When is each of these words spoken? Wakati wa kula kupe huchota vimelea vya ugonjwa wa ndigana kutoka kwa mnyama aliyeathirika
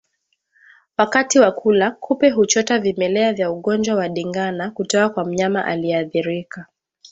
Wakati 0.97 1.39
wa 1.39 1.51
kula 1.51 1.91
kupe 1.91 2.29
huchota 2.29 2.79
vimelea 2.79 3.33
vya 3.33 3.51
ugonjwa 3.51 3.95
wa 3.95 4.07
ndigana 4.07 4.71
kutoka 4.71 5.09
kwa 5.09 5.25
mnyama 5.25 5.65
aliyeathirika 5.65 6.65